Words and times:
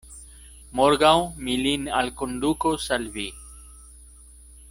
Morgaŭ 0.79 1.11
mi 1.49 1.57
lin 1.65 1.85
alkondukos 1.99 2.89
al 2.99 3.07
vi. 3.19 3.27